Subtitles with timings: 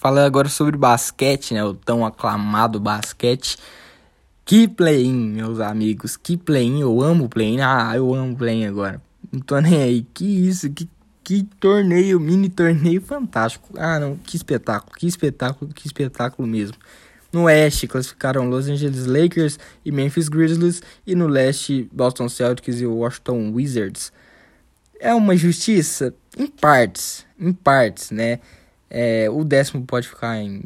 [0.00, 1.62] Falando agora sobre basquete, né?
[1.62, 3.58] O tão aclamado basquete.
[4.46, 6.16] Que play-in, meus amigos.
[6.16, 6.80] Que play-in.
[6.80, 7.60] Eu amo play-in.
[7.60, 9.02] Ah, eu amo play-in agora.
[9.30, 10.06] Não tô nem aí.
[10.14, 10.88] Que isso, que,
[11.22, 13.68] que torneio, mini torneio fantástico.
[13.76, 16.78] Ah, não, que espetáculo, que espetáculo, que espetáculo mesmo.
[17.30, 22.86] No oeste classificaram Los Angeles Lakers e Memphis Grizzlies e no leste Boston Celtics e
[22.86, 24.10] Washington Wizards.
[24.98, 28.40] É uma justiça em partes, em partes, né?
[28.90, 30.64] É, o décimo pode ficar em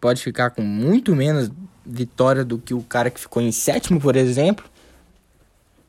[0.00, 1.50] pode ficar com muito menos
[1.84, 4.64] vitória do que o cara que ficou em sétimo, por exemplo.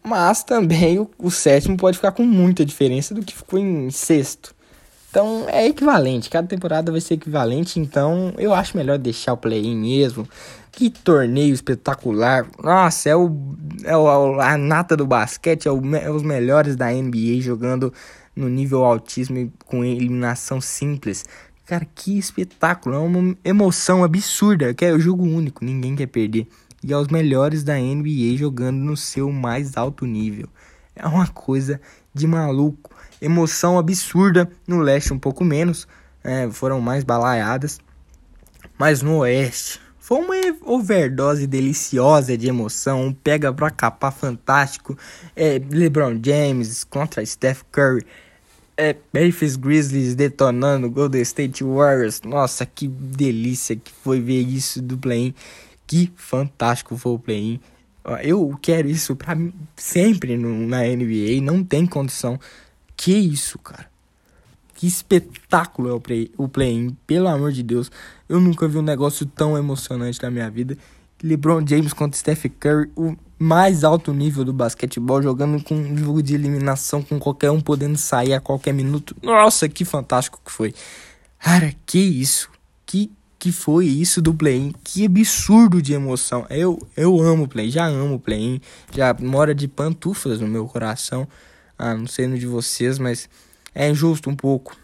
[0.01, 4.55] Mas também o, o sétimo pode ficar com muita diferença do que ficou em sexto.
[5.09, 9.75] Então é equivalente, cada temporada vai ser equivalente, então eu acho melhor deixar o play-in
[9.75, 10.27] mesmo.
[10.71, 12.45] Que torneio espetacular!
[12.61, 13.31] Nossa, é, o,
[13.85, 17.93] é o, a nata do basquete, é, o, é os melhores da NBA jogando
[18.35, 21.25] no nível altíssimo com eliminação simples.
[21.65, 22.95] Cara, que espetáculo!
[22.95, 26.47] É uma emoção absurda, que é o jogo único, ninguém quer perder.
[26.83, 30.47] E é os melhores da NBA jogando no seu mais alto nível.
[30.95, 31.81] É uma coisa
[32.13, 34.49] de maluco emoção absurda.
[34.67, 35.87] No leste, um pouco menos,
[36.23, 37.79] é, foram mais balaiadas.
[38.77, 44.97] Mas no oeste, foi uma overdose deliciosa de emoção, um pega pra capar fantástico.
[45.35, 48.05] É, LeBron James contra Steph Curry.
[48.77, 52.21] É, Memphis Grizzlies detonando Golden State Warriors.
[52.21, 55.33] Nossa, que delícia que foi ver isso do play-in.
[55.87, 57.59] Que fantástico foi o play-in.
[58.21, 59.37] Eu quero isso para
[59.75, 61.41] sempre no, na NBA.
[61.41, 62.39] Não tem condição
[62.95, 63.89] que isso, cara?
[64.73, 67.91] Que espetáculo é o play, play-in, pelo amor de Deus.
[68.27, 70.77] Eu nunca vi um negócio tão emocionante na minha vida.
[71.23, 76.23] LeBron James contra Steph Curry, o mais alto nível do basquetebol, jogando com um jogo
[76.23, 79.15] de eliminação, com qualquer um podendo sair a qualquer minuto.
[79.21, 80.73] Nossa, que fantástico que foi.
[81.39, 82.49] Cara, que isso?
[82.85, 84.73] Que que foi isso do play-in?
[84.83, 86.47] Que absurdo de emoção.
[86.49, 88.59] Eu eu amo play, já amo play-in,
[88.91, 91.27] já mora de pantufas no meu coração.
[91.77, 93.29] Ah, não sei no de vocês, mas
[93.73, 94.75] é injusto um pouco.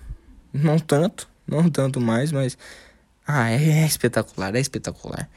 [0.54, 2.58] Não tanto, não tanto mais, mas.
[3.26, 5.30] Ah, é, é espetacular, é espetacular.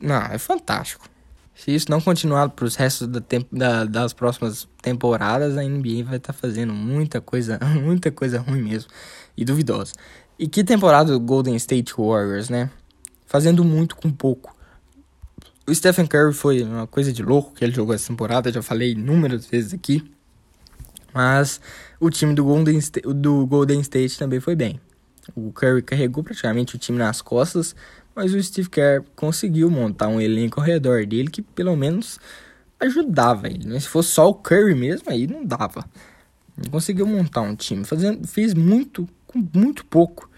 [0.00, 1.08] Não, é fantástico.
[1.54, 6.16] Se isso não continuar para os restos da da, das próximas temporadas, a NBA vai
[6.16, 8.90] estar tá fazendo muita coisa, muita coisa ruim mesmo
[9.36, 9.92] e duvidosa.
[10.38, 12.70] E que temporada do Golden State Warriors, né?
[13.26, 14.54] Fazendo muito com pouco.
[15.66, 18.92] O Stephen Curry foi uma coisa de louco que ele jogou essa temporada, já falei
[18.92, 20.02] inúmeras vezes aqui.
[21.14, 21.60] Mas
[22.00, 22.80] o time do Golden,
[23.14, 24.80] do Golden State também foi bem.
[25.36, 27.76] O Curry carregou praticamente o time nas costas,
[28.14, 32.18] mas o Steve Kerr conseguiu montar um elenco ao redor dele que pelo menos
[32.80, 33.66] ajudava ele.
[33.66, 33.80] Né?
[33.80, 35.84] Se fosse só o Curry mesmo, aí não dava.
[36.58, 40.30] Ele conseguiu montar um time, fazendo, fez muito com muito pouco.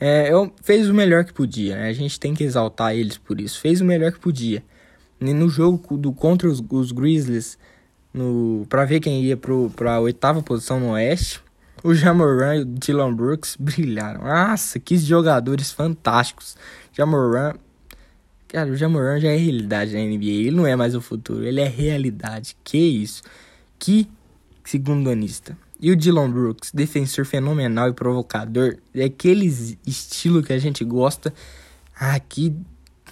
[0.00, 1.88] É, eu, fez o melhor que podia, né?
[1.88, 3.60] a gente tem que exaltar eles por isso.
[3.60, 4.62] Fez o melhor que podia.
[5.20, 7.58] E no jogo do, contra os, os Grizzlies,
[8.68, 11.40] para ver quem ia para a oitava posição no Oeste.
[11.82, 14.24] O Jamoran e o Dylan Brooks brilharam.
[14.24, 16.56] Nossa, que jogadores fantásticos.
[16.92, 17.54] Jamoran,
[18.48, 20.24] cara, o Jamoran já é realidade na NBA.
[20.24, 22.56] Ele não é mais o futuro, ele é realidade.
[22.64, 23.22] Que isso?
[23.78, 24.08] Que
[24.64, 25.56] segundo anista.
[25.80, 29.46] E o Dylan Brooks, defensor fenomenal e provocador, é aquele
[29.86, 31.32] estilo que a gente gosta.
[31.94, 32.54] Ah, que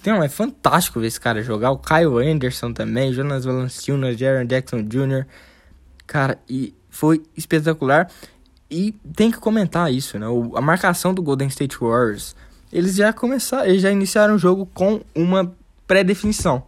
[0.05, 1.71] não, é fantástico ver esse cara jogar.
[1.71, 5.25] O Kyle Anderson também, Jonas Valanciunas, Jaron Jackson Jr.
[6.05, 8.09] Cara, e foi espetacular.
[8.69, 10.27] E tem que comentar isso, né?
[10.27, 12.35] O, a marcação do Golden State Warriors,
[12.71, 15.53] eles já começaram, eles já iniciaram o jogo com uma
[15.87, 16.63] pré-definição.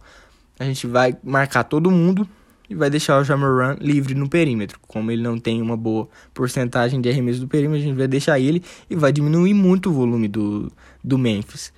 [0.58, 2.28] A gente vai marcar todo mundo
[2.68, 4.78] e vai deixar o Jamoran livre no perímetro.
[4.86, 8.38] Como ele não tem uma boa porcentagem de arremesso do perímetro, a gente vai deixar
[8.38, 10.72] ele e vai diminuir muito o volume do,
[11.02, 11.72] do Memphis.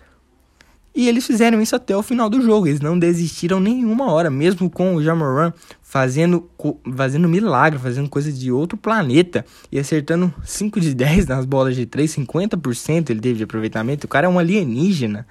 [0.94, 2.66] E eles fizeram isso até o final do jogo.
[2.66, 6.48] Eles não desistiram nenhuma hora, mesmo com o Jamoran fazendo,
[6.94, 11.86] fazendo milagre, fazendo coisa de outro planeta e acertando 5 de 10 nas bolas de
[11.86, 14.04] 3, 50% ele teve de aproveitamento.
[14.04, 15.26] O cara é um alienígena.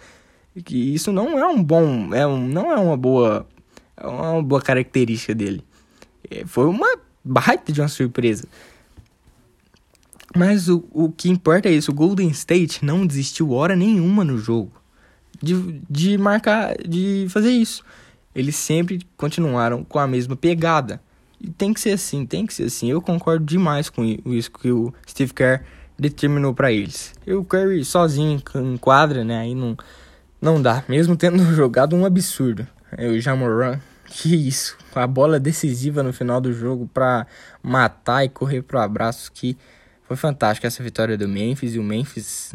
[0.66, 3.48] Que isso não é um bom, é um, não é uma boa,
[3.96, 5.64] é uma boa característica dele.
[6.30, 8.46] É, foi uma baita de uma surpresa.
[10.36, 14.38] Mas o, o que importa é isso, o Golden State não desistiu hora nenhuma no
[14.38, 14.81] jogo
[15.42, 17.84] de, de marcar, de fazer isso.
[18.34, 21.02] Eles sempre continuaram com a mesma pegada.
[21.40, 22.90] E tem que ser assim, tem que ser assim.
[22.90, 25.64] Eu concordo demais com isso que o Steve Kerr
[25.98, 27.14] determinou para eles.
[27.26, 29.40] E o Curry sozinho em quadra, né?
[29.40, 29.76] Aí não,
[30.42, 30.84] não dá.
[30.88, 32.68] Mesmo tendo jogado um absurdo.
[32.96, 34.78] É o Jamoran, que isso.
[34.94, 37.26] A bola decisiva no final do jogo para
[37.64, 39.32] matar e correr pro abraço.
[39.32, 39.58] Que
[40.04, 41.76] foi fantástico essa vitória do Memphis.
[41.76, 42.54] E o Memphis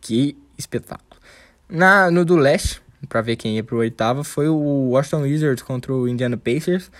[0.00, 1.13] que espetáculo.
[1.68, 5.92] Na, no do leste, para ver quem ia pro oitavo, foi o Washington Wizards contra
[5.92, 6.90] o Indiana Pacers.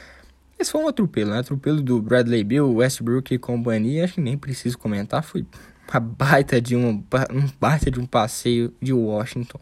[0.58, 1.40] Esse foi um atropelo, né?
[1.40, 4.04] Atropelo do Bradley Bill, Westbrook e companhia.
[4.04, 5.22] Acho que nem preciso comentar.
[5.22, 5.44] Foi
[5.92, 9.60] uma baita de um, um baita de um passeio de Washington.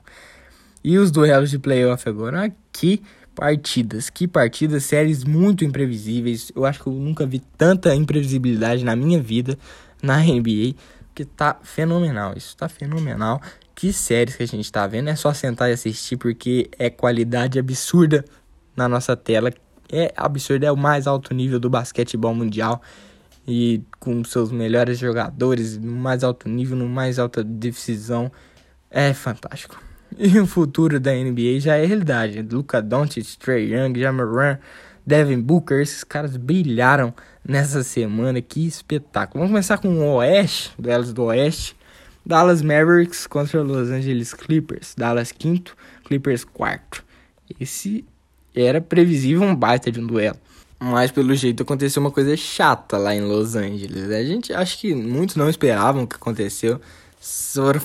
[0.84, 3.02] E os duelos de playoff agora, que
[3.34, 6.52] partidas, que partidas, séries muito imprevisíveis.
[6.54, 9.58] Eu acho que eu nunca vi tanta imprevisibilidade na minha vida
[10.02, 10.74] na NBA,
[11.14, 12.34] que tá fenomenal.
[12.36, 13.40] Isso tá fenomenal.
[13.74, 17.58] Que séries que a gente tá vendo, é só sentar e assistir porque é qualidade
[17.58, 18.24] absurda
[18.76, 19.52] na nossa tela.
[19.90, 22.80] É absurdo, é o mais alto nível do basquetebol mundial
[23.46, 28.30] e com seus melhores jogadores no mais alto nível, no mais alta decisão.
[28.90, 29.82] É fantástico.
[30.18, 32.42] E o futuro da NBA já é realidade.
[32.42, 34.58] Luca Doncic, Trey Young, Jamoran,
[35.06, 37.14] Devin Booker, esses caras brilharam
[37.46, 38.40] nessa semana.
[38.42, 39.40] Que espetáculo.
[39.40, 41.74] Vamos começar com o Oeste, duelos do Oeste.
[42.24, 44.94] Dallas Mavericks contra Los Angeles Clippers.
[44.96, 47.04] Dallas quinto, Clippers quarto.
[47.60, 48.04] Esse
[48.54, 50.38] era previsível um baita de um duelo.
[50.78, 54.10] Mas pelo jeito aconteceu uma coisa chata lá em Los Angeles.
[54.10, 56.80] A gente acho que muitos não esperavam o que aconteceu.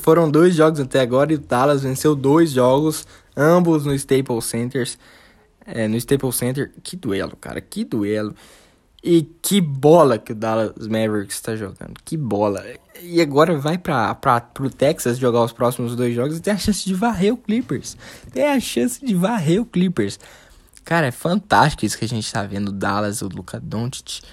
[0.01, 3.05] Foram dois jogos até agora e o Dallas venceu dois jogos,
[3.35, 4.89] ambos no Staples Center.
[5.63, 6.71] É, no Staples Center.
[6.81, 8.33] Que duelo, cara, que duelo.
[9.07, 11.93] E que bola que o Dallas Mavericks está jogando.
[12.03, 12.61] Que bola.
[13.01, 16.83] E agora vai para pro Texas jogar os próximos dois jogos e tem a chance
[16.83, 17.95] de varrer o Clippers.
[18.33, 20.19] Tem a chance de varrer o Clippers.
[20.83, 22.69] Cara, é fantástico isso que a gente tá vendo.
[22.69, 24.23] Dallas, o Luka Doncic.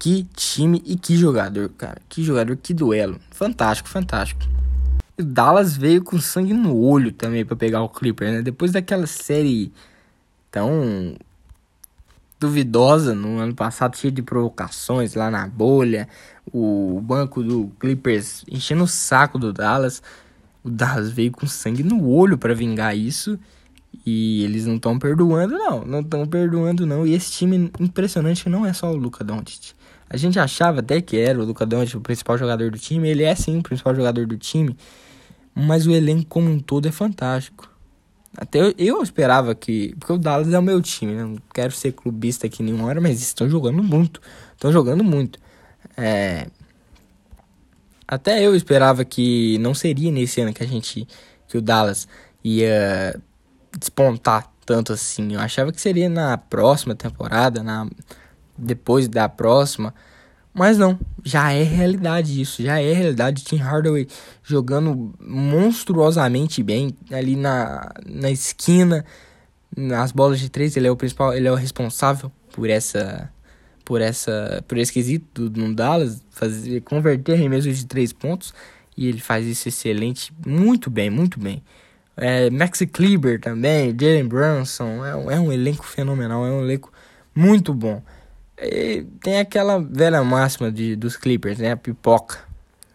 [0.00, 2.02] Que time e que jogador, cara.
[2.08, 3.20] Que jogador, que duelo.
[3.30, 4.42] Fantástico, fantástico.
[5.16, 8.42] E o Dallas veio com sangue no olho também para pegar o Clipper, né?
[8.42, 9.72] Depois daquela série
[10.50, 11.14] tão
[12.44, 16.06] duvidosa no ano passado, cheia de provocações lá na bolha,
[16.52, 20.02] o banco do Clippers enchendo o saco do Dallas.
[20.62, 23.38] O Dallas veio com sangue no olho para vingar isso.
[24.04, 25.84] E eles não estão perdoando, não.
[25.84, 27.06] Não estão perdoando, não.
[27.06, 29.72] E esse time impressionante não é só o Luca Doncic.
[30.10, 33.08] A gente achava até que era o Luca Doncic o principal jogador do time.
[33.08, 34.76] Ele é sim o principal jogador do time.
[35.54, 37.73] Mas o elenco como um todo é fantástico.
[38.36, 39.94] Até eu, eu esperava que.
[39.98, 41.22] Porque o Dallas é o meu time, né?
[41.24, 44.20] Não quero ser clubista aqui nenhuma hora, mas estão jogando muito.
[44.54, 45.38] Estão jogando muito.
[45.96, 46.46] É.
[48.06, 51.06] Até eu esperava que não seria nesse ano que a gente.
[51.48, 52.08] que o Dallas
[52.42, 53.20] ia
[53.78, 55.34] despontar tanto assim.
[55.34, 57.88] Eu achava que seria na próxima temporada, na
[58.56, 59.94] depois da próxima.
[60.54, 63.42] Mas não, já é realidade isso, já é realidade.
[63.42, 64.06] Tim Hardaway
[64.42, 69.04] jogando monstruosamente bem ali na, na esquina,
[69.76, 73.28] nas bolas de três, ele é o principal, ele é o responsável por essa
[73.84, 78.54] por essa por esse quesito no Dallas, fazer converter arremessos de três pontos
[78.96, 81.62] e ele faz isso excelente, muito bem, muito bem.
[82.16, 86.92] É, Maxi Kleber também, Jalen Brunson, é, é um elenco fenomenal, é um elenco
[87.34, 88.00] muito bom.
[88.60, 91.72] E tem aquela velha máxima de, dos Clippers, né?
[91.72, 92.38] A pipoca.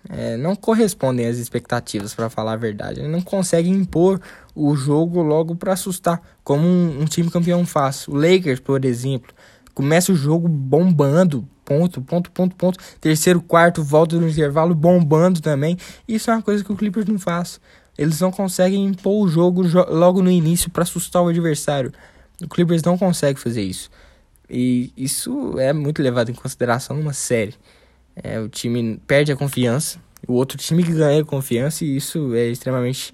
[0.08, 3.02] É, não correspondem às expectativas, para falar a verdade.
[3.02, 4.20] Ele não consegue impor
[4.56, 8.08] o jogo logo para assustar, como um, um, time campeão faz.
[8.08, 9.34] O Lakers, por exemplo,
[9.74, 12.80] começa o jogo bombando, ponto, ponto, ponto, ponto.
[13.00, 15.78] Terceiro, quarto, volta no intervalo bombando também.
[16.08, 17.60] Isso é uma coisa que o Clippers não faz.
[17.98, 21.92] Eles não conseguem impor o jogo logo no início para assustar o adversário.
[22.42, 23.92] O Clippers não consegue fazer isso.
[24.50, 27.56] E isso é muito levado em consideração numa série.
[28.16, 33.14] É, o time perde a confiança, o outro time ganha confiança e isso é extremamente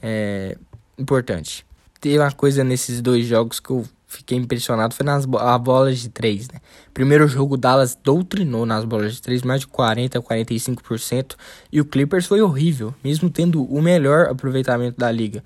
[0.00, 0.56] é,
[0.98, 1.64] importante.
[2.00, 6.48] Tem uma coisa nesses dois jogos que eu fiquei impressionado foi nas bolas de três,
[6.48, 6.58] né?
[6.92, 11.36] Primeiro jogo, o Dallas doutrinou nas bolas de três, mais de 40% a 45%,
[11.70, 15.44] e o Clippers foi horrível, mesmo tendo o melhor aproveitamento da liga.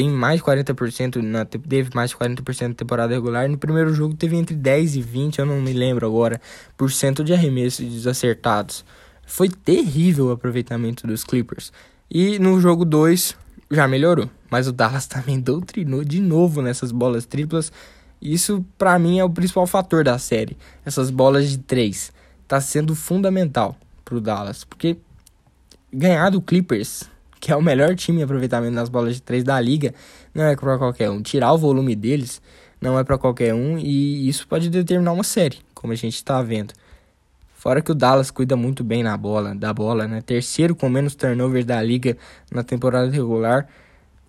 [0.00, 3.46] Tem mais de 40%, na, teve mais de 40% na temporada regular.
[3.50, 6.40] No primeiro jogo teve entre 10 e 20, eu não me lembro agora,
[6.74, 8.82] por cento de arremessos desacertados.
[9.26, 11.70] Foi terrível o aproveitamento dos Clippers.
[12.10, 13.36] E no jogo 2
[13.70, 17.70] já melhorou, mas o Dallas também doutrinou de novo nessas bolas triplas
[18.22, 20.56] isso para mim é o principal fator da série.
[20.82, 22.10] Essas bolas de três
[22.48, 24.96] tá sendo fundamental pro Dallas, porque
[25.92, 27.04] ganhar do Clippers,
[27.40, 29.94] que é o melhor time em aproveitamento nas bolas de três da liga,
[30.34, 31.22] não é para qualquer um.
[31.22, 32.40] Tirar o volume deles
[32.80, 36.40] não é para qualquer um e isso pode determinar uma série, como a gente está
[36.42, 36.74] vendo.
[37.54, 40.22] Fora que o Dallas cuida muito bem na bola, da bola, né?
[40.22, 42.16] Terceiro com menos turnovers da liga
[42.50, 43.68] na temporada regular.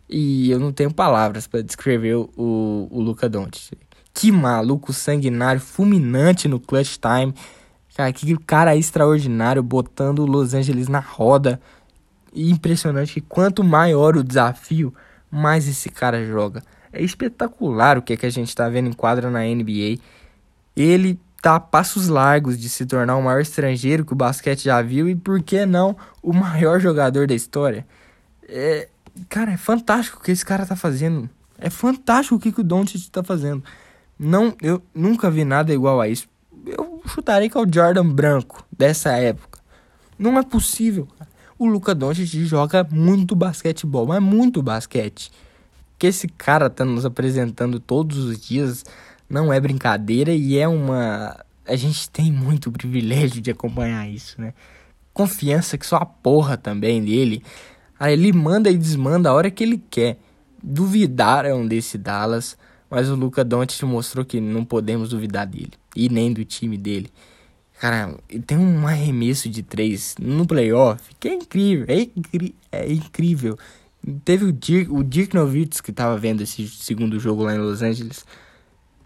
[0.10, 2.28] E eu não tenho palavras para descrever o,
[2.92, 3.78] o Luca Doncic.
[4.14, 7.34] Que maluco sanguinário, fulminante no clutch time.
[7.96, 11.62] Cara, que cara extraordinário, botando o Los Angeles na roda.
[12.34, 14.94] Impressionante que quanto maior o desafio,
[15.30, 16.64] mais esse cara joga.
[16.92, 20.00] É espetacular o que, é que a gente está vendo em quadra na NBA.
[20.76, 24.82] Ele tá a passos largos de se tornar o maior estrangeiro que o basquete já
[24.82, 27.86] viu e por que não o maior jogador da história.
[28.48, 28.88] É,
[29.28, 31.30] cara, é fantástico o que esse cara tá fazendo.
[31.58, 33.64] É fantástico o que, que o Doncic tá fazendo.
[34.20, 36.28] Não, eu nunca vi nada igual a isso.
[36.66, 39.60] Eu chutaria que é o Jordan branco dessa época.
[40.18, 41.08] Não é possível.
[41.62, 45.30] O Luca Doncic joga muito basquetebol, mas muito basquete.
[46.00, 48.84] Que esse cara tá nos apresentando todos os dias
[49.30, 51.40] não é brincadeira e é uma.
[51.68, 54.56] A gente tem muito privilégio de acompanhar isso, né?
[55.14, 57.44] Confiança que só a porra também dele.
[58.00, 60.18] Aí ele manda e desmanda a hora que ele quer.
[60.64, 62.58] Duvidaram desse Dallas,
[62.90, 67.12] mas o Luca Doncic mostrou que não podemos duvidar dele e nem do time dele.
[67.82, 72.08] Cara, tem um arremesso de três no playoff que é incrível, é,
[72.72, 73.58] é incrível.
[74.24, 77.82] Teve o Dirk, o Dirk Nowitzki que tava vendo esse segundo jogo lá em Los
[77.82, 78.24] Angeles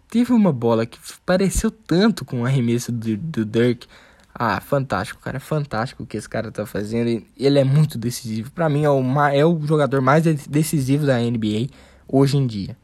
[0.09, 3.87] teve uma bola que pareceu tanto com o arremesso do, do Dirk.
[4.33, 5.39] Ah, fantástico, cara.
[5.39, 7.25] Fantástico o que esse cara tá fazendo.
[7.37, 8.51] Ele é muito decisivo.
[8.51, 9.01] Para mim, é o,
[9.31, 11.69] é o jogador mais decisivo da NBA
[12.09, 12.75] hoje em dia.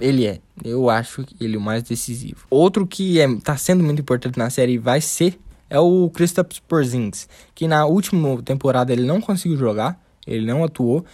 [0.00, 0.40] Ele é.
[0.64, 2.46] Eu acho ele o mais decisivo.
[2.50, 5.38] Outro que é, tá sendo muito importante na série vai ser
[5.70, 11.04] é o Kristaps Porzingis, que na última temporada ele não conseguiu jogar, ele não atuou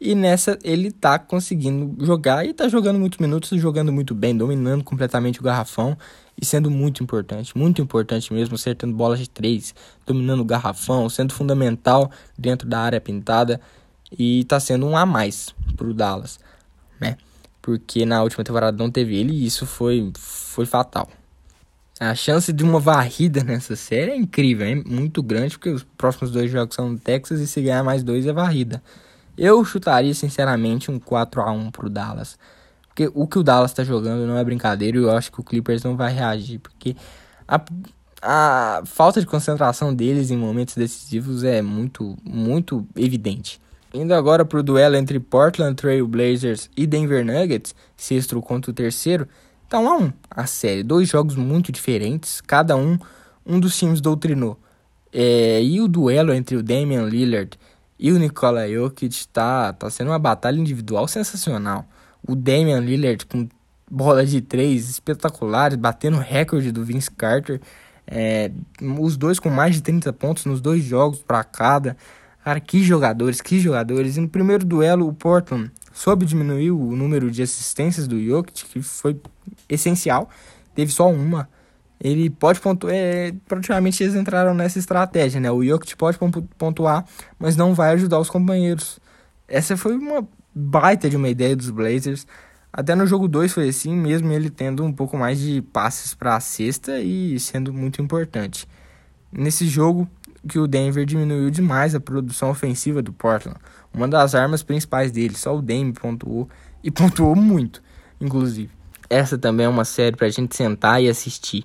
[0.00, 4.84] e nessa ele tá conseguindo jogar e tá jogando muitos minutos, jogando muito bem, dominando
[4.84, 5.96] completamente o garrafão
[6.40, 9.74] e sendo muito importante, muito importante mesmo, acertando bolas de três,
[10.04, 13.60] dominando o garrafão, sendo fundamental dentro da área pintada
[14.16, 16.38] e tá sendo um a mais pro Dallas,
[17.00, 17.16] né?
[17.64, 21.08] Porque na última temporada não teve ele e isso foi, foi fatal.
[21.98, 26.30] A chance de uma varrida nessa série é incrível, é muito grande, porque os próximos
[26.30, 28.82] dois jogos são no Texas e se ganhar mais dois é varrida.
[29.38, 32.38] Eu chutaria, sinceramente, um 4 a 1 pro Dallas.
[32.88, 35.42] Porque o que o Dallas tá jogando não é brincadeira e eu acho que o
[35.42, 36.58] Clippers não vai reagir.
[36.58, 36.94] Porque
[37.48, 37.58] a,
[38.20, 43.58] a falta de concentração deles em momentos decisivos é muito, muito evidente.
[43.94, 49.28] Indo agora pro duelo entre Portland Trail Blazers e Denver Nuggets, sexto contra o terceiro,
[49.68, 50.82] tá 1 a 1 a série.
[50.82, 52.98] Dois jogos muito diferentes, cada um,
[53.46, 54.58] um dos times doutrinou.
[55.12, 57.56] É, e o duelo entre o Damian Lillard
[57.96, 61.86] e o Nikola Jokic tá, tá sendo uma batalha individual sensacional.
[62.26, 63.48] O Damian Lillard com
[63.88, 67.60] bola de três espetaculares, batendo o recorde do Vince Carter.
[68.08, 68.50] É,
[68.98, 71.96] os dois com mais de 30 pontos nos dois jogos para cada.
[72.44, 74.16] Cara, que jogadores, que jogadores.
[74.16, 78.82] E no primeiro duelo, o Portland soube diminuir o número de assistências do Jokic, que
[78.82, 79.18] foi
[79.68, 80.28] essencial.
[80.74, 81.48] Teve só uma
[82.04, 82.92] ele pode pontuar.
[82.94, 85.50] É, praticamente eles entraram nessa estratégia, né?
[85.50, 86.18] O Jokic pode
[86.58, 87.06] pontuar,
[87.38, 89.00] mas não vai ajudar os companheiros.
[89.48, 92.26] Essa foi uma baita de uma ideia dos Blazers.
[92.70, 96.36] Até no jogo 2 foi assim, mesmo ele tendo um pouco mais de passes para
[96.36, 98.68] a cesta e sendo muito importante.
[99.32, 100.06] Nesse jogo
[100.48, 103.58] que o Denver diminuiu demais a produção ofensiva do Portland,
[103.92, 106.48] uma das armas principais dele, só o Dame pontuou
[106.82, 107.82] e pontuou muito,
[108.20, 108.70] inclusive.
[109.08, 111.64] Essa também é uma série pra gente sentar e assistir.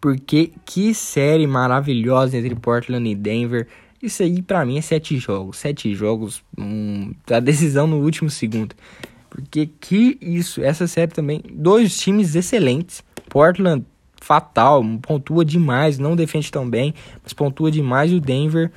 [0.00, 3.66] Porque que série maravilhosa entre Portland e Denver.
[4.00, 5.58] Isso aí para mim é sete jogos.
[5.58, 8.74] Sete jogos, hum, a decisão no último segundo.
[9.28, 11.42] Porque que isso, essa série também.
[11.52, 13.02] Dois times excelentes.
[13.28, 13.84] Portland
[14.20, 18.12] fatal, pontua demais, não defende tão bem, mas pontua demais.
[18.12, 18.70] O Denver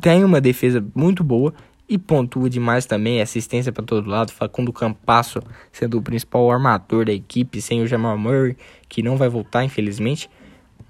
[0.00, 1.52] tem uma defesa muito boa
[1.88, 4.32] e pontua demais também, assistência para todo lado.
[4.32, 8.56] Facundo Campasso sendo o principal armador da equipe, sem o Jamal Murray,
[8.88, 10.28] que não vai voltar, infelizmente.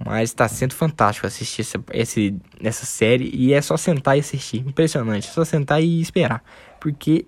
[0.05, 4.59] Mas está sendo fantástico assistir essa, esse, essa série e é só sentar e assistir.
[4.59, 6.43] Impressionante, é só sentar e esperar.
[6.79, 7.27] Porque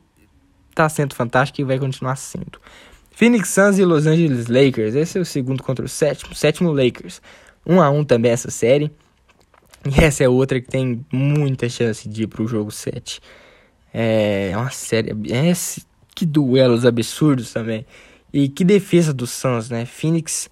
[0.70, 2.61] está sendo fantástico e vai continuar sendo.
[3.18, 4.94] Phoenix Suns e Los Angeles Lakers.
[4.94, 6.37] Esse é o segundo contra o sétimo.
[6.37, 7.20] Sétimo Lakers.
[7.66, 8.92] 1 um a 1 um também essa série.
[9.84, 13.20] E essa é outra que tem muita chance de ir para o jogo 7.
[13.92, 15.10] É, é uma série.
[15.32, 15.52] É,
[16.14, 17.84] que duelos absurdos também.
[18.32, 19.84] E que defesa do Suns, né?
[19.84, 20.48] Phoenix.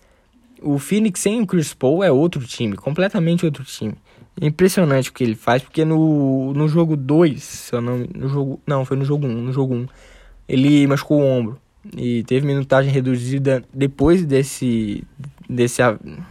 [0.60, 3.94] O Phoenix sem o Chris Paul é outro time, completamente outro time.
[4.40, 7.98] É impressionante o que ele faz, porque no, no jogo 2, se eu não.
[8.12, 9.30] No jogo, não, foi no jogo 1.
[9.30, 9.78] Um, no jogo 1.
[9.78, 9.86] Um,
[10.48, 11.60] ele machucou o ombro.
[11.96, 15.04] E teve minutagem reduzida depois desse.
[15.48, 15.82] desse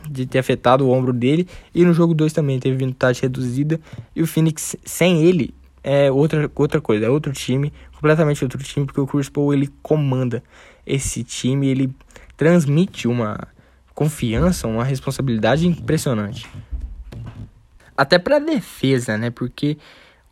[0.10, 1.48] de ter afetado o ombro dele.
[1.74, 3.80] E no jogo 2 também teve minutagem reduzida.
[4.16, 8.88] E o Phoenix, sem ele, é outra, outra coisa, é outro time, completamente outro time,
[8.88, 10.44] porque o Chris Paul ele comanda
[10.84, 11.94] esse time, ele
[12.36, 13.48] transmite uma
[13.94, 16.50] confiança, uma responsabilidade impressionante.
[17.96, 19.30] Até para defesa, né?
[19.30, 19.78] Porque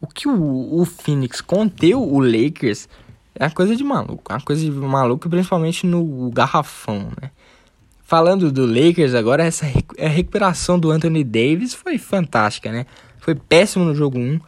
[0.01, 2.89] O que o, o Phoenix conteu o Lakers
[3.36, 4.32] é uma coisa de maluco.
[4.32, 7.32] Uma coisa de maluco, principalmente no garrafão, né?
[8.04, 12.86] Falando do Lakers agora, essa a recuperação do Anthony Davis foi fantástica, né?
[13.20, 14.40] Foi péssimo no jogo 1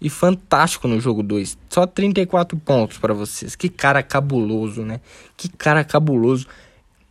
[0.00, 1.56] e fantástico no jogo 2.
[1.70, 3.56] Só 34 pontos para vocês.
[3.56, 5.00] Que cara cabuloso, né?
[5.36, 6.46] Que cara cabuloso.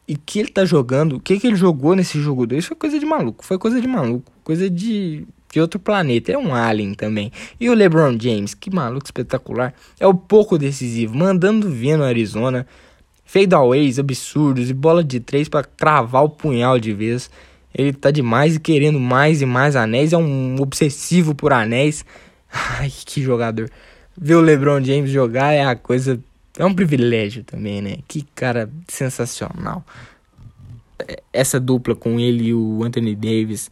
[0.07, 2.99] E que ele tá jogando, o que, que ele jogou nesse jogo 2 foi coisa
[2.99, 3.43] de maluco.
[3.43, 4.31] Foi coisa de maluco.
[4.43, 6.33] Coisa de, de outro planeta.
[6.33, 7.31] É um alien também.
[7.59, 9.73] E o LeBron James, que maluco espetacular.
[9.97, 12.67] É o pouco decisivo, mandando ver no Arizona.
[13.23, 17.29] Fadeaways absurdos e bola de três para cravar o punhal de vez.
[17.73, 20.11] Ele tá demais e querendo mais e mais anéis.
[20.11, 22.05] É um obsessivo por anéis.
[22.51, 23.69] Ai, que jogador.
[24.17, 26.19] Ver o LeBron James jogar é a coisa.
[26.57, 27.97] É um privilégio também, né?
[28.09, 29.85] Que cara sensacional.
[30.99, 33.69] É, essa dupla com ele e o Anthony Davis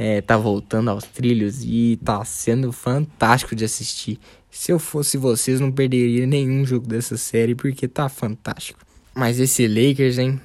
[0.00, 4.20] é, tá voltando aos trilhos e tá sendo fantástico de assistir.
[4.48, 8.78] Se eu fosse vocês, não perderia nenhum jogo dessa série porque tá fantástico.
[9.12, 10.40] Mas esse Lakers, hein?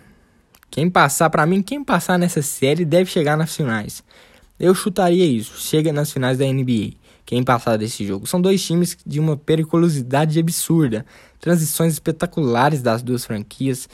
[0.71, 4.03] Quem passar, para mim, quem passar nessa série deve chegar nas finais.
[4.59, 6.93] Eu chutaria isso, chega nas finais da NBA.
[7.23, 8.25] Quem passar desse jogo.
[8.25, 11.05] São dois times de uma periculosidade absurda.
[11.39, 13.87] Transições espetaculares das duas franquias.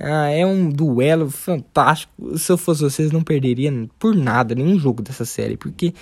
[0.00, 2.38] Ah, é um duelo fantástico.
[2.38, 5.56] Se eu fosse vocês, não perderia por nada nenhum jogo dessa série.
[5.56, 5.92] Porque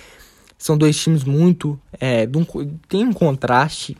[0.57, 1.79] são dois times muito.
[1.99, 2.45] É, um,
[2.87, 3.97] tem um contraste.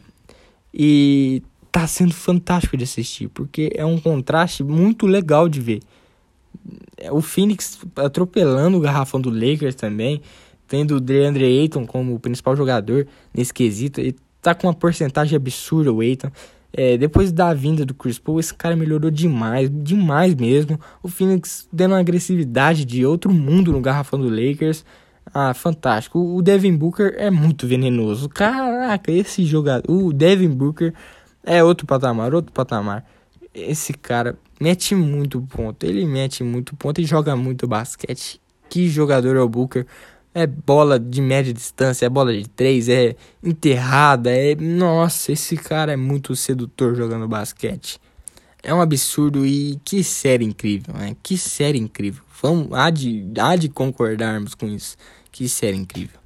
[0.74, 5.80] E tá sendo fantástico de assistir, porque é um contraste muito legal de ver.
[7.12, 10.22] O Phoenix atropelando o garrafão do Lakers também,
[10.68, 15.94] tendo o DeAndre Ayton como principal jogador nesse quesito, e tá com uma porcentagem absurda
[15.94, 16.32] o Ayton.
[16.80, 20.80] É, depois da vinda do Chris Paul, esse cara melhorou demais, demais mesmo.
[21.02, 24.86] O Phoenix dando uma agressividade de outro mundo no garrafão do Lakers.
[25.34, 26.20] Ah, fantástico.
[26.20, 28.30] O Devin Booker é muito venenoso.
[28.30, 30.94] Caraca, esse jogador, o Devin Booker
[31.44, 33.04] é outro patamar, outro patamar.
[33.56, 35.84] Esse cara mete muito ponto.
[35.84, 38.40] Ele mete muito ponto e joga muito basquete.
[38.70, 39.88] Que jogador é o Booker?
[40.40, 44.54] É bola de média distância, é bola de três, é enterrada, é.
[44.54, 48.00] Nossa, esse cara é muito sedutor jogando basquete.
[48.62, 51.16] É um absurdo e que série incrível, né?
[51.24, 52.24] Que série incrível.
[52.40, 54.96] Vamos, há de, há de concordarmos com isso.
[55.32, 56.20] Que série incrível.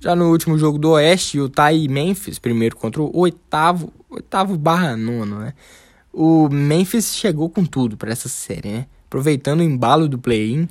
[0.00, 4.96] Já no último jogo do Oeste, o Tai Memphis, primeiro contra o oitavo, oitavo barra
[4.96, 5.52] nono, né?
[6.10, 8.86] O Memphis chegou com tudo para essa série, né?
[9.06, 10.66] Aproveitando o embalo do play-in,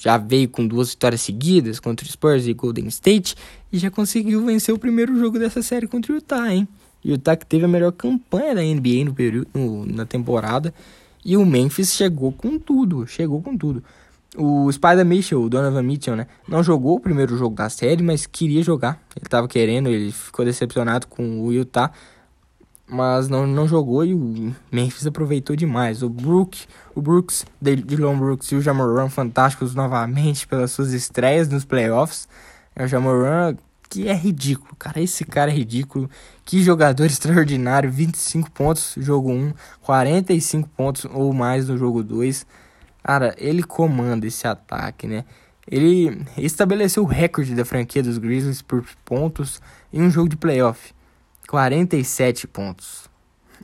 [0.00, 3.36] já veio com duas vitórias seguidas contra o Spurs e Golden State
[3.70, 6.66] e já conseguiu vencer o primeiro jogo dessa série contra o Utah, hein?
[7.04, 10.72] O Utah que teve a melhor campanha da NBA no período, no, na temporada.
[11.22, 13.84] E o Memphis chegou com tudo, chegou com tudo.
[14.38, 16.26] O Spider Mitchell, o Donovan Mitchell, né?
[16.48, 19.02] Não jogou o primeiro jogo da série, mas queria jogar.
[19.14, 21.92] Ele tava querendo, ele ficou decepcionado com o Utah,
[22.90, 26.02] mas não, não jogou e o Memphis aproveitou demais.
[26.02, 31.64] O Brook, o Brooks, Dylan Brooks e o Jamoran fantásticos novamente pelas suas estreias nos
[31.64, 32.28] playoffs.
[32.74, 33.56] É o Jamoran
[33.90, 35.00] que é ridículo, cara.
[35.00, 36.08] Esse cara é ridículo.
[36.44, 37.90] Que jogador extraordinário.
[37.90, 42.46] 25 pontos no jogo 1, 45 pontos ou mais no jogo 2.
[43.02, 45.24] Cara, ele comanda esse ataque, né?
[45.66, 49.60] Ele estabeleceu o recorde da franquia dos Grizzlies por pontos
[49.92, 50.94] em um jogo de playoff.
[51.50, 53.10] 47 pontos.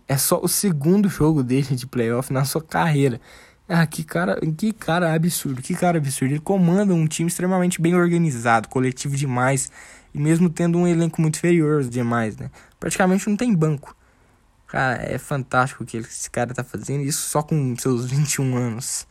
[0.09, 3.21] É só o segundo jogo dele de playoff na sua carreira.
[3.69, 6.33] Ah, que cara, que cara absurdo, que cara absurdo.
[6.33, 9.71] Ele comanda um time extremamente bem organizado, coletivo demais,
[10.13, 12.51] e mesmo tendo um elenco muito inferior aos demais, né?
[12.81, 13.97] Praticamente não tem banco.
[14.67, 19.07] Cara, é fantástico o que esse cara tá fazendo, isso só com seus 21 anos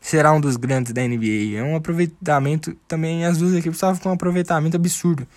[0.00, 1.58] será um dos grandes da NBA.
[1.58, 5.28] É um aproveitamento também, as duas equipes estavam com um aproveitamento absurdo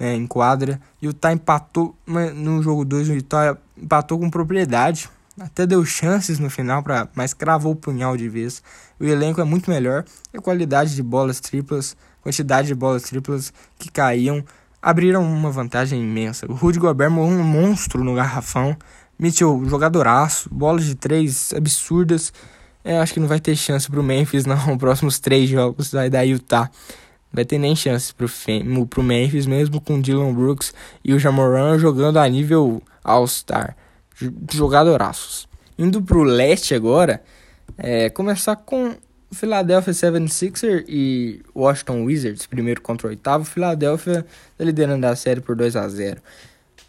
[0.00, 0.80] né, em quadra.
[1.00, 1.94] E o Utah empatou
[2.34, 5.10] no jogo 2, o Utah empatou com propriedade.
[5.38, 8.62] Até deu chances no final, pra, mas cravou o punhal de vez.
[8.98, 10.04] O elenco é muito melhor.
[10.32, 14.44] E a qualidade de bolas triplas, quantidade de bolas triplas que caíam,
[14.82, 16.50] abriram uma vantagem imensa.
[16.50, 18.76] O Rudy Gobert morreu um monstro no garrafão.
[19.18, 22.32] Mitchell, jogadoraço, bolas de três absurdas.
[22.82, 24.76] É, acho que não vai ter chance pro Memphis, não.
[24.78, 26.70] Próximos três jogos vai dar Utah.
[27.32, 31.78] Vai ter nem chance pro, Fem pro Memphis, mesmo com Dylan Brooks e o Jamoran
[31.78, 33.76] jogando a nível All-Star.
[34.52, 35.48] Jogadoraços.
[35.78, 37.22] Indo pro leste agora,
[37.78, 38.94] é, começar com
[39.32, 43.44] Philadelphia 76er e Washington Wizards, primeiro contra o oitavo.
[43.44, 44.26] Philadelphia
[44.58, 46.20] tá liderando a série por 2 a 0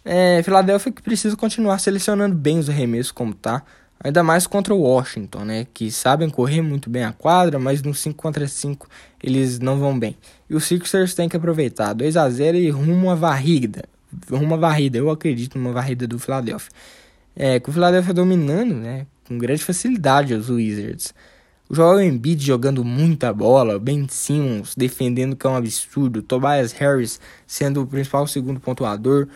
[0.04, 3.62] é, Philadelphia que precisa continuar selecionando bem os arremessos como tá.
[4.04, 5.66] Ainda mais contra o Washington, né?
[5.72, 8.88] Que sabem correr muito bem a quadra, mas no 5 contra 5
[9.22, 10.16] eles não vão bem.
[10.50, 13.84] E os Sixers têm que aproveitar 2 a 0 e rumo à varrida.
[14.30, 14.98] uma varrida.
[14.98, 16.70] Eu acredito numa varrida do Philadelphia.
[17.36, 19.06] É, com o Philadelphia dominando, né?
[19.28, 21.14] Com grande facilidade os Wizards.
[21.68, 27.20] O Joel Embiid jogando muita bola, Ben Simmons defendendo que é um absurdo, Tobias Harris
[27.46, 29.28] sendo o principal segundo pontuador.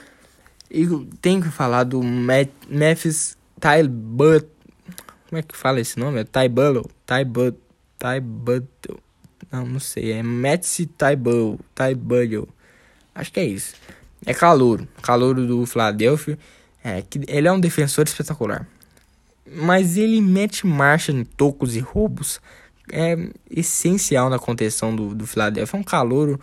[0.71, 0.87] E
[1.23, 4.56] tenho que falar do Memphis Tybut.
[5.29, 6.21] Como é que fala esse nome?
[6.21, 6.25] É.
[6.25, 6.89] Tybut.
[7.99, 8.67] Tybut.
[9.51, 10.13] Não, não sei.
[10.13, 11.59] É Matsi Tybullo.
[11.75, 12.49] Tybullo.
[13.15, 13.75] Acho que é isso.
[14.25, 14.87] É calouro.
[15.03, 16.39] Calouro do Philadelphia.
[16.83, 18.67] É, que ele é um defensor espetacular.
[19.45, 22.41] Mas ele mete marcha em tocos e roubos.
[22.93, 23.17] É
[23.51, 25.77] essencial na contenção do, do Philadelphia.
[25.77, 26.41] É um calouro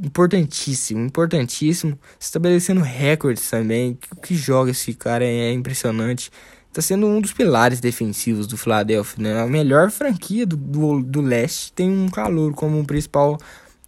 [0.00, 1.98] importantíssimo, importantíssimo.
[2.18, 3.98] Estabelecendo recordes também.
[4.12, 6.30] O que joga esse cara é impressionante.
[6.72, 9.22] Está sendo um dos pilares defensivos do Philadelphia.
[9.22, 9.42] Né?
[9.42, 13.38] A melhor franquia do, do, do leste tem um calor como um principal,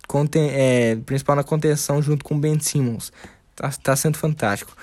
[0.06, 3.10] conten, é, principal na contenção junto com o Ben Simmons.
[3.56, 4.76] Tá, tá sendo fantástico.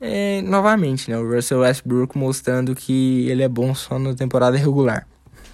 [0.00, 1.16] É, novamente, né?
[1.16, 5.06] O Russell Westbrook mostrando que ele é bom só na temporada regular.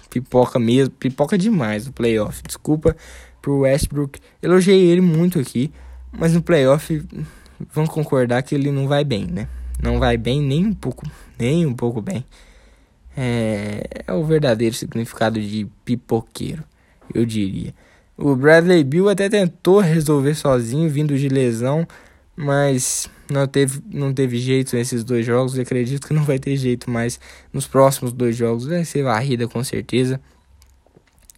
[0.09, 2.41] Pipoca mesmo, pipoca demais no playoff.
[2.41, 2.97] Desculpa
[3.39, 4.19] pro Westbrook.
[4.41, 5.71] Elogiei ele muito aqui,
[6.11, 7.05] mas no playoff
[7.71, 9.47] vamos concordar que ele não vai bem, né?
[9.83, 11.05] Não vai bem nem um pouco,
[11.37, 12.25] nem um pouco bem.
[13.17, 16.63] É, é o verdadeiro significado de pipoqueiro,
[17.13, 17.75] eu diria.
[18.17, 21.85] O Bradley Bill até tentou resolver sozinho, vindo de lesão,
[22.33, 25.57] mas não teve, não teve jeito nesses dois jogos.
[25.57, 27.19] Eu acredito que não vai ter jeito mais
[27.51, 28.65] nos próximos dois jogos.
[28.65, 30.21] Vai ser varrida com certeza.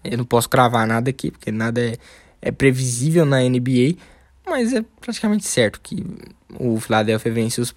[0.03, 1.97] Eu não posso cravar nada aqui, porque nada é,
[2.41, 3.95] é previsível na NBA,
[4.45, 6.05] mas é praticamente certo que
[6.59, 7.73] o Philadelphia vence os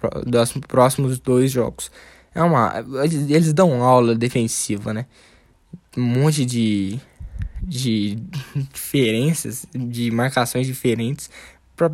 [0.67, 1.91] próximos dois jogos.
[2.33, 2.73] É uma,
[3.29, 5.05] eles dão aula defensiva, né?
[5.97, 6.99] Um monte de,
[7.61, 8.17] de
[8.71, 11.29] diferenças, de marcações diferentes
[11.75, 11.91] para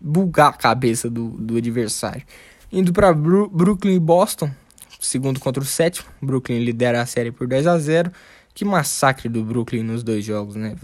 [0.00, 2.22] bugar a cabeça do, do adversário.
[2.70, 4.50] Indo para Brooklyn e Boston,
[5.00, 8.10] segundo contra o sétimo, Brooklyn lidera a série por 2 a 0
[8.54, 10.76] que massacre do Brooklyn nos dois jogos, né?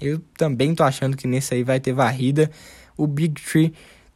[0.00, 2.50] Eu também tô achando que nesse aí vai ter varrida.
[2.96, 3.72] O Big Tree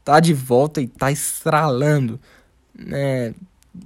[0.08, 2.18] tá de volta e tá estralando.
[2.90, 3.34] É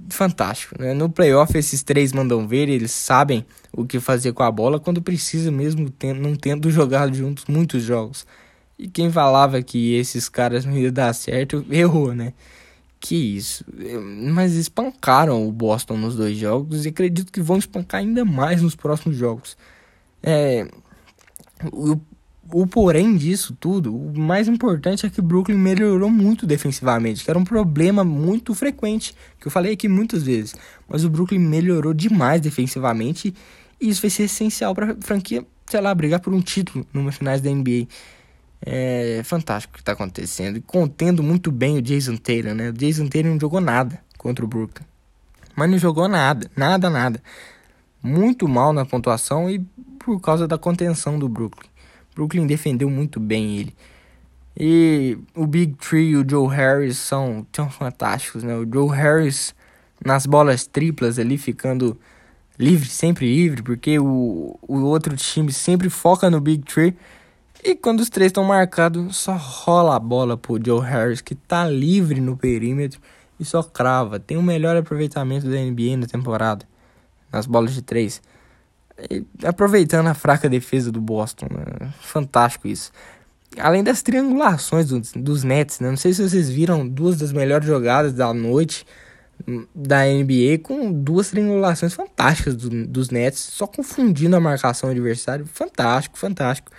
[0.09, 0.81] fantástico.
[0.81, 0.93] Né?
[0.93, 5.01] No playoff, esses três mandam ver, eles sabem o que fazer com a bola quando
[5.01, 8.25] precisa, mesmo tendo, não tendo jogado juntos muitos jogos.
[8.79, 12.31] E quem falava que esses caras não iam dar certo, errou, né?
[13.01, 13.65] Que isso.
[14.31, 18.75] Mas espancaram o Boston nos dois jogos e acredito que vão espancar ainda mais nos
[18.75, 19.57] próximos jogos.
[20.23, 20.65] É,
[21.73, 21.99] o,
[22.53, 27.39] o porém disso tudo, o mais importante é que Brooklyn melhorou muito defensivamente, que era
[27.39, 30.55] um problema muito frequente, que eu falei aqui muitas vezes.
[30.87, 33.33] Mas o Brooklyn melhorou demais defensivamente
[33.81, 37.11] e isso vai ser essencial para a franquia, sei lá, brigar por um título numa
[37.11, 37.87] finais da NBA.
[38.65, 40.57] É fantástico o que está acontecendo.
[40.57, 42.69] E contendo muito bem o Jason Taylor, né?
[42.69, 44.85] O Jason Taylor não jogou nada contra o Brooklyn.
[45.55, 47.21] Mas não jogou nada, nada, nada.
[48.01, 49.59] Muito mal na pontuação e
[49.99, 51.72] por causa da contenção do Brooklyn.
[52.13, 53.75] Brooklyn defendeu muito bem ele.
[54.57, 58.55] E o Big Tree e o Joe Harris são tão fantásticos, né?
[58.55, 59.55] O Joe Harris
[60.03, 61.97] nas bolas triplas ali ficando
[62.59, 66.95] livre, sempre livre, porque o, o outro time sempre foca no Big Tree
[67.65, 71.65] e quando os três estão marcados, só rola a bola pro Joe Harris, que tá
[71.65, 72.99] livre no perímetro
[73.39, 74.19] e só crava.
[74.19, 76.67] Tem o melhor aproveitamento da NBA na temporada,
[77.31, 78.21] nas bolas de três.
[79.43, 81.91] Aproveitando a fraca defesa do Boston, né?
[82.01, 82.91] fantástico isso.
[83.57, 85.89] Além das triangulações dos, dos Nets, né?
[85.89, 88.85] não sei se vocês viram duas das melhores jogadas da noite
[89.75, 95.45] da NBA com duas triangulações fantásticas do, dos Nets, só confundindo a marcação adversária.
[95.45, 96.71] Fantástico, fantástico.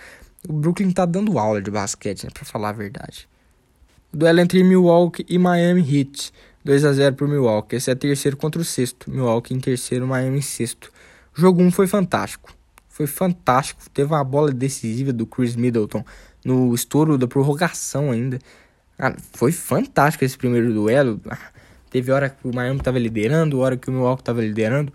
[0.47, 3.27] O Brooklyn tá dando aula de basquete, né, pra falar a verdade.
[4.11, 6.33] Duelo entre Milwaukee e Miami Heat.
[6.63, 7.75] 2 a 0 pro Milwaukee.
[7.75, 9.11] Esse é terceiro contra o sexto.
[9.11, 10.91] Milwaukee em terceiro, Miami em sexto.
[11.35, 12.53] Jogo 1 um foi fantástico.
[12.87, 13.81] Foi fantástico.
[13.93, 16.03] Teve uma bola decisiva do Chris Middleton
[16.45, 18.39] no estouro da prorrogação ainda.
[18.97, 21.19] Cara, foi fantástico esse primeiro duelo.
[21.91, 24.93] Teve hora que o Miami tava liderando, hora que o Milwaukee tava liderando.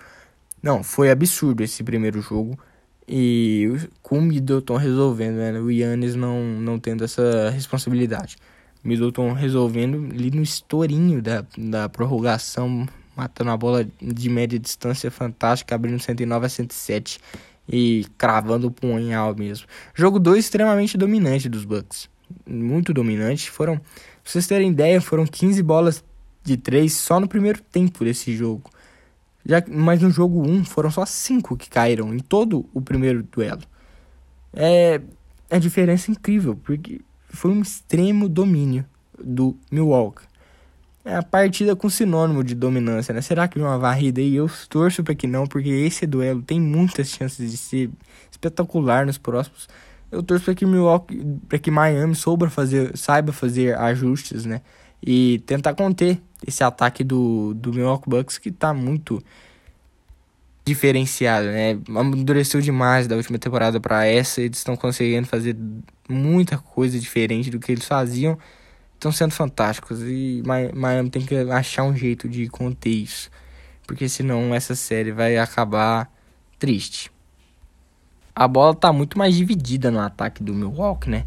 [0.63, 2.59] Não, foi absurdo esse primeiro jogo.
[3.07, 3.69] E
[4.03, 5.61] com o Middleton resolvendo, né?
[5.61, 8.39] O Yannis não, não tendo essa responsabilidade.
[8.83, 12.87] Middleton resolvendo ali no estourinho da, da prorrogação,
[13.21, 17.21] matando a bola de média distância fantástica, abrindo 109 a 107
[17.69, 19.67] e cravando o punhal mesmo.
[19.95, 22.09] Jogo 2 extremamente dominante dos Bucks.
[22.49, 23.51] Muito dominante.
[23.51, 23.85] Foram, pra
[24.25, 26.03] vocês terem ideia, foram 15 bolas
[26.43, 28.71] de 3 só no primeiro tempo desse jogo.
[29.45, 33.63] Já, mas no jogo 1 foram só 5 que caíram em todo o primeiro duelo.
[34.55, 34.99] É,
[35.51, 38.87] é diferença incrível, porque foi um extremo domínio
[39.23, 40.30] do Milwaukee.
[41.05, 43.21] É a partida com sinônimo de dominância, né?
[43.23, 44.35] Será que uma varrida aí?
[44.35, 47.91] Eu torço para que não, porque esse duelo tem muitas chances de ser
[48.31, 49.69] espetacular nos próximos.
[50.11, 54.61] Eu torço para que Milwaukee, para que Miami saiba fazer, saiba fazer ajustes, né?
[55.03, 59.23] E tentar conter esse ataque do, do Milwaukee Bucks que tá muito
[60.65, 61.79] diferenciado, né?
[61.89, 65.57] Amadureceu demais da última temporada para essa, eles estão conseguindo fazer
[66.09, 68.39] muita coisa diferente do que eles faziam.
[69.01, 70.43] Estão sendo fantásticos e
[70.75, 73.31] Miami tem que achar um jeito de conter isso,
[73.87, 76.13] porque senão essa série vai acabar
[76.59, 77.11] triste.
[78.35, 81.25] A bola tá muito mais dividida no ataque do Milwaukee, né?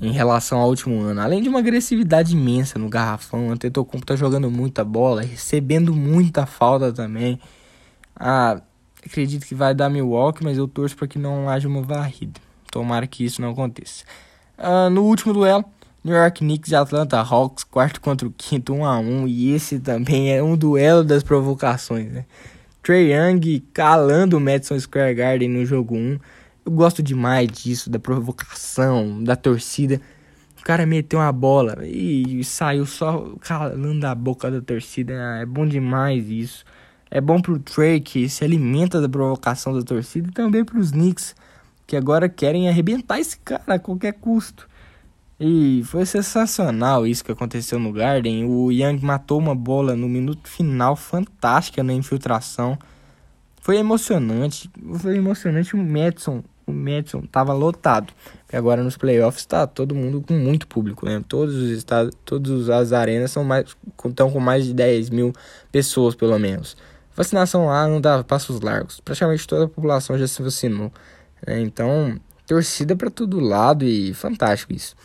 [0.00, 1.20] Em relação ao último ano.
[1.20, 6.46] Além de uma agressividade imensa no garrafão, o Antetokounmpo tá jogando muita bola, recebendo muita
[6.46, 7.38] falta também.
[8.18, 8.58] Ah,
[9.04, 12.40] acredito que vai dar Milwaukee, mas eu torço para que não haja uma varrida.
[12.72, 14.02] Tomara que isso não aconteça.
[14.56, 15.62] Ah, no último duelo,
[16.06, 19.80] New York Knicks e Atlanta Hawks, quarto contra o quinto, 1 a 1 E esse
[19.80, 22.24] também é um duelo das provocações, né?
[22.80, 26.18] Trey Young calando o Madison Square Garden no jogo 1.
[26.64, 30.00] Eu gosto demais disso, da provocação, da torcida.
[30.60, 35.12] O cara meteu uma bola e saiu só calando a boca da torcida.
[35.42, 36.64] É bom demais isso.
[37.10, 41.34] É bom pro Trey que se alimenta da provocação da torcida e também pros Knicks
[41.84, 44.68] que agora querem arrebentar esse cara a qualquer custo.
[45.38, 48.46] E foi sensacional isso que aconteceu no Garden.
[48.46, 52.78] O Young matou uma bola no minuto final fantástica na infiltração.
[53.60, 54.70] Foi emocionante.
[54.94, 56.42] Foi emocionante o Madison.
[56.66, 58.14] O Madison tava lotado.
[58.50, 61.04] E agora nos playoffs está todo mundo com muito público.
[61.04, 61.22] Né?
[61.28, 65.34] Todos os estados, todas as arenas são mais, estão com mais de 10 mil
[65.70, 66.78] pessoas, pelo menos.
[67.14, 69.00] Vacinação lá não dá passos largos.
[69.00, 70.90] Praticamente toda a população já se vacinou.
[71.46, 71.60] Né?
[71.60, 74.96] Então, torcida para todo lado e fantástico isso.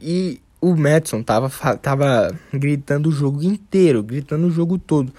[0.00, 5.12] E o Madison tava, tava gritando o jogo inteiro, gritando o jogo todo.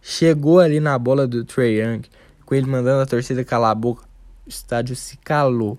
[0.00, 2.02] Chegou ali na bola do Trey Young,
[2.44, 4.04] com ele mandando a torcida calar a boca.
[4.46, 5.78] O estádio se calou.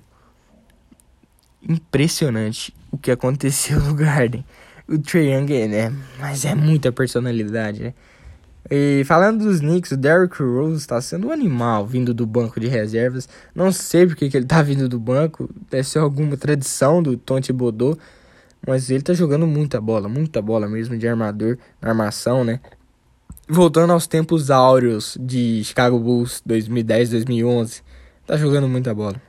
[1.68, 4.46] Impressionante o que aconteceu no Garden.
[4.88, 5.94] O Trey Young, né?
[6.20, 7.94] Mas é muita personalidade, né?
[8.70, 12.68] E falando dos Knicks, o Derrick Rose está sendo um animal vindo do banco de
[12.68, 13.30] reservas.
[13.54, 17.39] Não sei porque que ele está vindo do banco, deve ser alguma tradição do Tom
[17.39, 17.96] Thibodeau,
[18.67, 22.60] mas ele está jogando muita bola, muita bola mesmo de armador, armação, né?
[23.47, 27.82] Voltando aos tempos áureos de Chicago Bulls 2010, 2011,
[28.25, 29.21] tá jogando muita bola.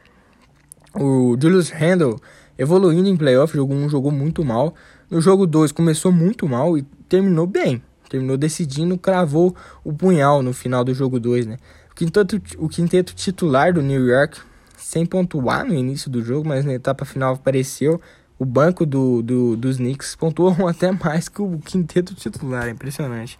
[0.94, 2.18] O Julius Randle
[2.58, 4.74] evoluindo em playoff, jogou um jogou muito mal.
[5.10, 10.52] No jogo 2 começou muito mal e terminou bem terminou decidindo, cravou o punhal no
[10.52, 11.56] final do jogo 2, né?
[11.90, 14.40] O quinteto, o quinteto titular do New York,
[14.76, 18.00] sem pontuar no início do jogo, mas na etapa final apareceu.
[18.38, 23.38] O banco do, do, dos Knicks pontuou até mais que o quinteto titular, é impressionante.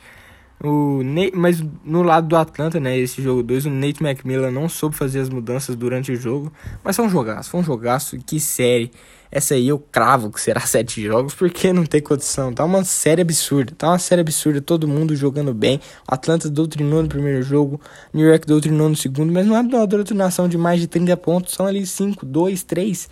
[0.62, 4.70] O Nate, mas no lado do Atlanta, né, esse jogo 2, o Nate McMillan não
[4.70, 6.50] soube fazer as mudanças durante o jogo,
[6.82, 8.90] mas foi um jogaço, foi um jogaço, que série.
[9.30, 12.54] Essa aí eu cravo que será sete jogos, porque não tem condição.
[12.54, 13.74] Tá uma série absurda.
[13.76, 14.60] Tá uma série absurda.
[14.60, 15.80] Todo mundo jogando bem.
[16.10, 17.80] O Atlanta doutrinou no primeiro jogo.
[18.14, 19.32] New York doutrinou no segundo.
[19.32, 21.54] Mas não é uma doutrinação de mais de 30 pontos.
[21.54, 23.08] São ali 5, 2, 3.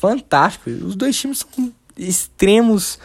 [0.00, 0.70] Fantástico.
[0.70, 2.98] Os dois times são extremos.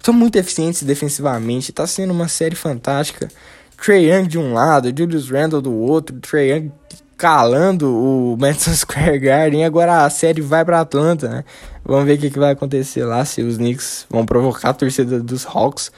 [0.00, 1.72] São muito eficientes defensivamente.
[1.72, 3.28] Tá sendo uma série fantástica.
[3.76, 6.18] Trey Young de um lado, Julius Randle do outro.
[6.20, 6.72] Trey Young
[7.16, 9.64] calando o Madison Square Garden.
[9.64, 11.44] Agora a série vai para Atlanta, né?
[11.84, 15.20] Vamos ver o que, que vai acontecer lá, se os Knicks vão provocar a torcida
[15.20, 15.90] dos Hawks.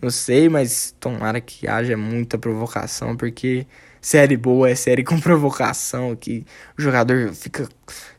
[0.00, 3.66] Não sei, mas tomara que haja muita provocação, porque
[4.00, 6.44] série boa é série com provocação, que
[6.78, 7.68] o jogador fica,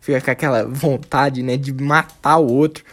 [0.01, 2.83] fica com aquela vontade, né, de matar o outro.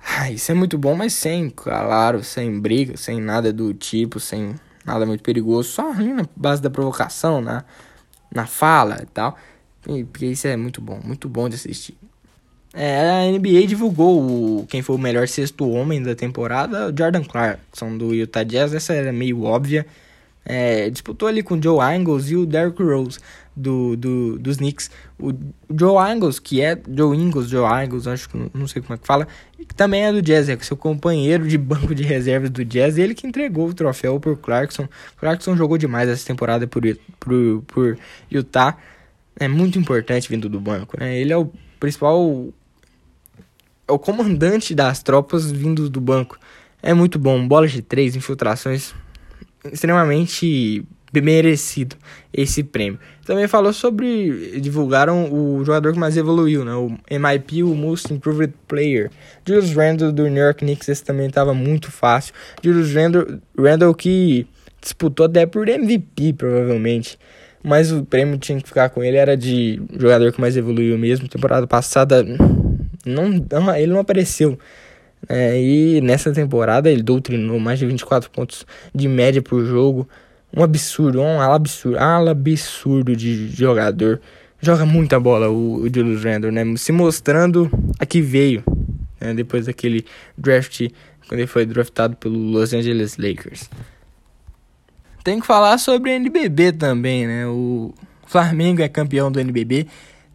[0.00, 4.54] Ah, isso é muito bom, mas sem, claro, sem briga, sem nada do tipo, sem
[4.84, 7.62] nada muito perigoso, só na base da provocação, né?
[8.34, 9.36] na fala e tal.
[9.82, 11.96] Porque isso é muito bom, muito bom de assistir.
[12.80, 14.22] É, a NBA divulgou
[14.60, 18.72] o, quem foi o melhor sexto homem da temporada, Jordan Clarkson do Utah Jazz.
[18.72, 19.84] Essa era meio óbvia.
[20.44, 23.18] É, disputou ali com o Joe Ingles e o Derrick Rose
[23.54, 24.92] do, do, dos Knicks.
[25.18, 25.34] O
[25.76, 29.04] Joe Ingles, que é Joe Ingles, Joe Ingles, acho que não sei como é que
[29.04, 29.26] fala,
[29.58, 33.12] que também é do Jazz, é seu companheiro de banco de reservas do Jazz, ele
[33.12, 34.88] que entregou o troféu por Clarkson.
[35.16, 36.82] Clarkson jogou demais essa temporada por,
[37.18, 37.98] por, por
[38.30, 38.76] Utah.
[39.36, 41.18] É muito importante vindo do banco, né?
[41.18, 42.52] Ele é o principal
[43.88, 46.38] é o comandante das tropas vindo do banco.
[46.82, 48.94] É muito bom, bolas de três, infiltrações
[49.72, 51.96] extremamente merecido
[52.32, 52.98] esse prêmio.
[53.24, 54.60] Também falou sobre.
[54.60, 56.74] Divulgaram o jogador que mais evoluiu, né?
[56.74, 59.10] O MIP, o Most Improved Player.
[59.46, 62.34] Julius Randle do New York Knicks, esse também estava muito fácil.
[62.62, 64.46] Julius Randle, Randle que
[64.80, 67.18] disputou até por MVP, provavelmente.
[67.62, 71.26] Mas o prêmio tinha que ficar com ele, era de jogador que mais evoluiu mesmo.
[71.26, 72.24] Temporada passada,
[73.04, 74.58] não, não ele não apareceu.
[75.28, 80.08] É, e nessa temporada ele doutrinou mais de 24 pontos de média por jogo.
[80.54, 84.20] Um absurdo, um ala absurdo, ala absurdo de jogador.
[84.60, 86.64] Joga muita bola o, o Julius Randle, né?
[86.76, 88.64] Se mostrando a que veio,
[89.20, 89.34] né?
[89.34, 90.04] Depois daquele
[90.36, 90.88] draft,
[91.28, 93.68] quando ele foi draftado pelo Los Angeles Lakers.
[95.22, 97.46] Tem que falar sobre NBB também, né?
[97.46, 97.92] O
[98.26, 99.86] Flamengo é campeão do NBB,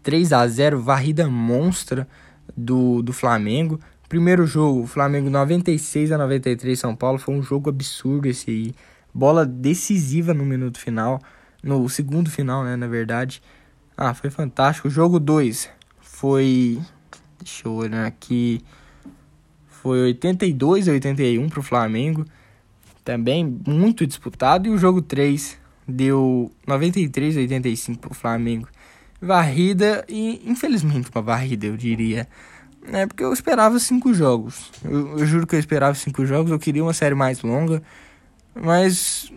[0.04, 2.08] 3 a 0 varrida monstra
[2.56, 3.80] do, do Flamengo.
[4.08, 8.76] Primeiro jogo, Flamengo 96 a 93 São Paulo, foi um jogo absurdo esse aí.
[9.14, 11.22] Bola decisiva no minuto final,
[11.64, 13.42] no segundo final, né, na verdade.
[13.96, 14.90] Ah, foi fantástico.
[14.90, 16.80] Jogo 2 foi
[17.40, 18.62] deixa eu olhar aqui.
[19.68, 22.26] Foi 82 a 81 pro Flamengo.
[23.04, 28.68] Também muito disputado e o jogo 3 deu 93 a 85 pro Flamengo.
[29.26, 32.28] Varrida e infelizmente uma varrida, eu diria.
[32.92, 34.70] É porque eu esperava cinco jogos.
[34.84, 36.52] Eu, eu, juro que eu esperava cinco jogos.
[36.52, 37.82] Eu queria uma série mais longa.
[38.54, 39.32] Mas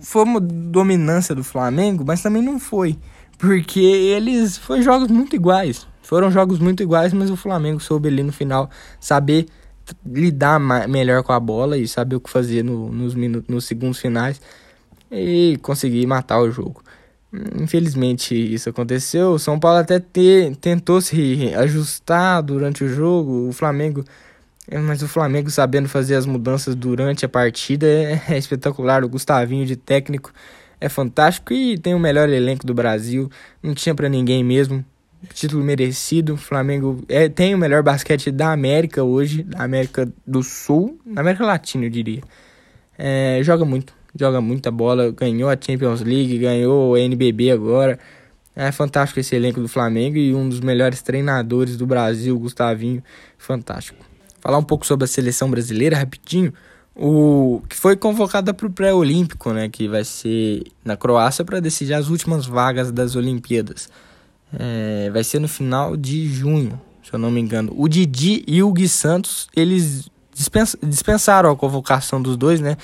[0.00, 2.96] foi uma dominância do Flamengo, mas também não foi.
[3.36, 4.56] Porque eles.
[4.56, 5.86] Foi jogos muito iguais.
[6.02, 8.70] Foram jogos muito iguais, mas o Flamengo soube ali no final
[9.00, 9.46] saber
[10.06, 13.98] lidar melhor com a bola e saber o que fazer no, nos, minutos, nos segundos
[13.98, 14.40] finais
[15.10, 16.83] e conseguir matar o jogo.
[17.60, 19.32] Infelizmente isso aconteceu.
[19.32, 23.48] O São Paulo até te, tentou se ajustar durante o jogo.
[23.48, 24.04] O Flamengo,
[24.68, 29.04] é, mas o Flamengo sabendo fazer as mudanças durante a partida é, é espetacular.
[29.04, 30.32] O Gustavinho de técnico
[30.80, 33.30] é fantástico e tem o melhor elenco do Brasil.
[33.62, 34.84] Não tinha para ninguém mesmo.
[35.32, 36.34] Título merecido.
[36.34, 41.22] O Flamengo é, tem o melhor basquete da América hoje, da América do Sul, da
[41.22, 42.22] América Latina, eu diria.
[42.96, 47.98] É, joga muito joga muita bola, ganhou a Champions League, ganhou a NBB agora.
[48.56, 53.02] É fantástico esse elenco do Flamengo e um dos melhores treinadores do Brasil, Gustavinho,
[53.36, 53.98] fantástico.
[54.40, 56.52] Falar um pouco sobre a seleção brasileira rapidinho.
[56.94, 61.94] O que foi convocada para o pré-olímpico, né, que vai ser na Croácia para decidir
[61.94, 63.88] as últimas vagas das Olimpíadas.
[64.56, 67.74] É, vai ser no final de junho, se eu não me engano.
[67.76, 70.08] O Didi e o Gui Santos, eles
[70.82, 72.76] dispensaram a convocação dos dois, né?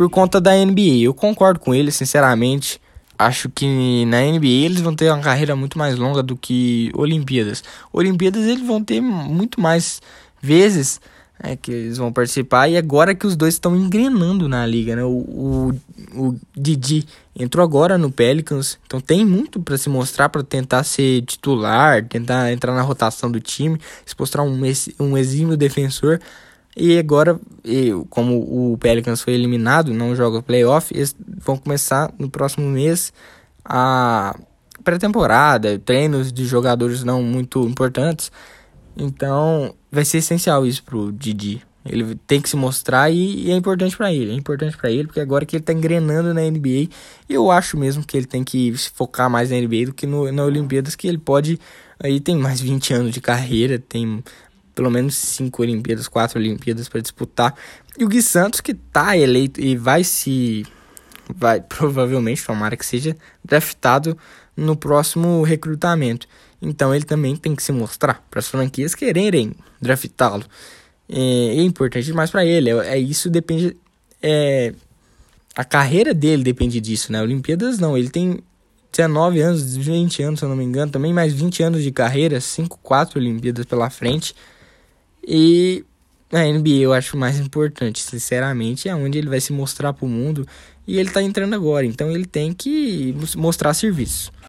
[0.00, 1.02] Por conta da NBA.
[1.02, 2.80] Eu concordo com ele, sinceramente.
[3.18, 7.62] Acho que na NBA eles vão ter uma carreira muito mais longa do que Olimpíadas.
[7.92, 10.00] Olimpíadas eles vão ter muito mais
[10.40, 11.02] vezes
[11.38, 12.66] é, que eles vão participar.
[12.68, 15.04] E agora que os dois estão engrenando na liga, né?
[15.04, 15.74] O, o,
[16.14, 17.06] o Didi
[17.38, 22.50] entrou agora no Pelicans, então tem muito para se mostrar para tentar ser titular, tentar
[22.50, 24.58] entrar na rotação do time, se mostrar um,
[24.98, 26.18] um exímio defensor.
[26.76, 27.38] E agora,
[28.08, 33.12] como o Pelicans foi eliminado, não joga playoff, eles vão começar no próximo mês
[33.64, 34.38] a
[34.84, 38.30] pré-temporada, treinos de jogadores não muito importantes.
[38.96, 41.62] Então, vai ser essencial isso pro Didi.
[41.84, 44.32] Ele tem que se mostrar e, e é importante para ele.
[44.32, 46.88] É importante para ele porque agora que ele tá engrenando na NBA,
[47.28, 50.30] eu acho mesmo que ele tem que se focar mais na NBA do que no,
[50.30, 51.58] na Olimpíadas, que ele pode
[52.02, 54.22] aí tem mais 20 anos de carreira, tem
[54.74, 57.54] pelo menos cinco Olimpíadas, quatro Olimpíadas para disputar.
[57.98, 60.64] E o Gui Santos, que tá eleito e vai se.
[61.34, 64.16] Vai provavelmente, tomara que seja draftado
[64.56, 66.26] no próximo recrutamento.
[66.60, 70.44] Então ele também tem que se mostrar para as franquias quererem draftá-lo.
[71.08, 72.70] É, é, importante demais para ele.
[72.70, 73.76] É, é, isso depende.
[74.22, 74.74] É,
[75.56, 77.20] a carreira dele depende disso, né?
[77.20, 77.96] Olimpíadas não.
[77.98, 78.38] Ele tem
[78.92, 82.40] 19 anos, 20 anos, se eu não me engano, também mais 20 anos de carreira,
[82.40, 84.34] 5, 4 Olimpíadas pela frente.
[85.26, 85.84] E
[86.32, 90.08] a NBA eu acho mais importante, sinceramente, é onde ele vai se mostrar para o
[90.08, 90.46] mundo
[90.86, 94.32] e ele está entrando agora, então ele tem que mostrar serviço.